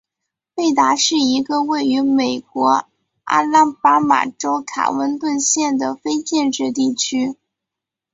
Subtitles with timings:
[0.55, 2.85] 贝达是一个位于美国
[3.25, 7.35] 阿拉巴马州卡温顿县的非建制地区。